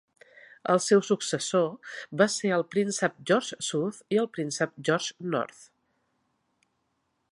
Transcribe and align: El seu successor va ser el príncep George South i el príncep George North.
El 0.75 0.79
seu 0.85 1.01
successor 1.09 1.67
va 2.21 2.27
ser 2.35 2.51
el 2.57 2.65
príncep 2.75 3.19
George 3.33 3.59
South 3.67 4.01
i 4.17 4.19
el 4.23 4.29
príncep 4.39 4.75
George 4.89 5.31
North. 5.35 5.65